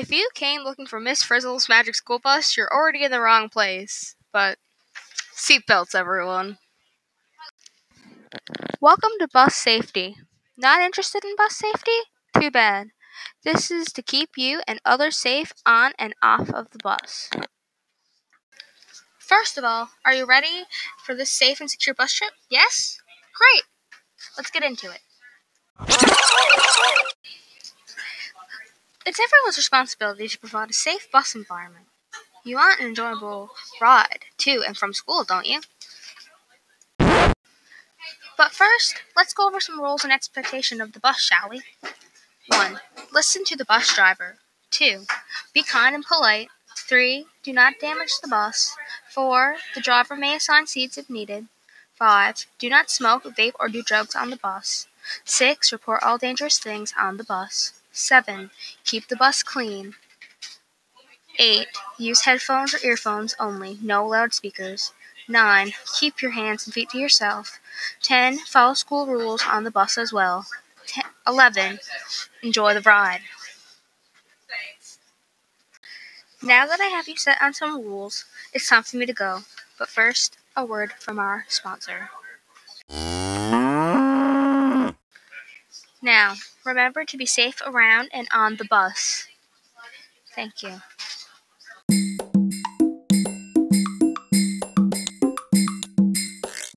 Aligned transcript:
If 0.00 0.10
you 0.10 0.30
came 0.32 0.62
looking 0.62 0.86
for 0.86 0.98
Miss 0.98 1.22
Frizzle's 1.22 1.68
Magic 1.68 1.94
School 1.94 2.18
Bus, 2.18 2.56
you're 2.56 2.72
already 2.72 3.04
in 3.04 3.10
the 3.10 3.20
wrong 3.20 3.50
place. 3.50 4.16
But 4.32 4.56
seatbelts, 5.36 5.94
everyone. 5.94 6.56
Welcome 8.80 9.10
to 9.18 9.28
bus 9.30 9.54
safety. 9.54 10.16
Not 10.56 10.80
interested 10.80 11.22
in 11.22 11.36
bus 11.36 11.54
safety? 11.54 11.98
Too 12.34 12.50
bad. 12.50 12.88
This 13.44 13.70
is 13.70 13.92
to 13.92 14.00
keep 14.00 14.30
you 14.38 14.62
and 14.66 14.80
others 14.86 15.18
safe 15.18 15.52
on 15.66 15.92
and 15.98 16.14
off 16.22 16.48
of 16.48 16.70
the 16.70 16.78
bus. 16.82 17.28
First 19.18 19.58
of 19.58 19.64
all, 19.64 19.90
are 20.06 20.14
you 20.14 20.24
ready 20.24 20.64
for 21.04 21.14
this 21.14 21.30
safe 21.30 21.60
and 21.60 21.70
secure 21.70 21.94
bus 21.94 22.14
trip? 22.14 22.32
Yes? 22.48 22.96
Great. 23.34 23.64
Let's 24.38 24.50
get 24.50 24.62
into 24.62 24.90
it. 24.90 26.09
It's 29.10 29.18
everyone's 29.18 29.56
responsibility 29.56 30.28
to 30.28 30.38
provide 30.38 30.70
a 30.70 30.72
safe 30.72 31.10
bus 31.10 31.34
environment. 31.34 31.86
You 32.44 32.54
want 32.54 32.78
an 32.78 32.86
enjoyable 32.86 33.50
ride 33.80 34.20
to 34.38 34.62
and 34.64 34.76
from 34.76 34.94
school, 34.94 35.24
don't 35.24 35.46
you? 35.46 35.62
But 37.00 38.52
first, 38.52 39.02
let's 39.16 39.34
go 39.34 39.48
over 39.48 39.58
some 39.58 39.80
rules 39.80 40.04
and 40.04 40.12
expectation 40.12 40.80
of 40.80 40.92
the 40.92 41.00
bus, 41.00 41.20
shall 41.20 41.50
we? 41.50 41.62
1. 42.46 42.78
Listen 43.12 43.42
to 43.46 43.56
the 43.56 43.64
bus 43.64 43.92
driver. 43.92 44.36
2. 44.70 45.06
Be 45.52 45.64
kind 45.64 45.96
and 45.96 46.04
polite. 46.04 46.46
3. 46.76 47.26
Do 47.42 47.52
not 47.52 47.80
damage 47.80 48.12
the 48.22 48.28
bus. 48.28 48.76
4. 49.08 49.56
The 49.74 49.80
driver 49.80 50.14
may 50.14 50.36
assign 50.36 50.68
seats 50.68 50.96
if 50.96 51.10
needed. 51.10 51.48
5. 51.94 52.46
Do 52.60 52.68
not 52.70 52.92
smoke, 52.92 53.24
vape, 53.24 53.54
or 53.58 53.66
do 53.68 53.82
drugs 53.82 54.14
on 54.14 54.30
the 54.30 54.36
bus. 54.36 54.86
6. 55.24 55.72
Report 55.72 56.00
all 56.04 56.16
dangerous 56.16 56.60
things 56.60 56.94
on 56.96 57.16
the 57.16 57.24
bus. 57.24 57.79
7. 58.00 58.50
Keep 58.84 59.08
the 59.08 59.16
bus 59.16 59.42
clean. 59.42 59.94
8. 61.38 61.66
Use 61.98 62.24
headphones 62.24 62.74
or 62.74 62.84
earphones 62.84 63.34
only, 63.38 63.78
no 63.82 64.06
loudspeakers. 64.06 64.92
9. 65.28 65.72
Keep 65.98 66.20
your 66.20 66.32
hands 66.32 66.66
and 66.66 66.74
feet 66.74 66.90
to 66.90 66.98
yourself. 66.98 67.58
10. 68.02 68.38
Follow 68.38 68.74
school 68.74 69.06
rules 69.06 69.42
on 69.46 69.64
the 69.64 69.70
bus 69.70 69.96
as 69.96 70.12
well. 70.12 70.46
10, 70.86 71.04
11. 71.26 71.78
Enjoy 72.42 72.74
the 72.74 72.80
ride. 72.80 73.20
Now 76.42 76.66
that 76.66 76.80
I 76.80 76.86
have 76.86 77.06
you 77.06 77.16
set 77.16 77.40
on 77.42 77.52
some 77.52 77.82
rules, 77.82 78.24
it's 78.52 78.68
time 78.68 78.82
for 78.82 78.96
me 78.96 79.06
to 79.06 79.12
go. 79.12 79.40
But 79.78 79.88
first, 79.88 80.38
a 80.56 80.64
word 80.64 80.92
from 80.98 81.18
our 81.18 81.44
sponsor. 81.48 82.10
Now, 86.02 86.34
remember 86.64 87.04
to 87.06 87.16
be 87.16 87.24
safe 87.24 87.62
around 87.64 88.10
and 88.12 88.28
on 88.32 88.56
the 88.56 88.64
bus. 88.66 89.26
Thank 90.34 90.62
you. 90.62 90.80